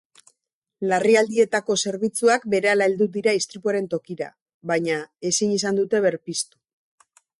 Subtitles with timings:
[0.91, 4.31] Larrialdietako zerbitzuak berehala heldu dira istripuaren tokira,
[4.73, 4.97] baina
[5.31, 6.61] ezin izan dute berpiztu.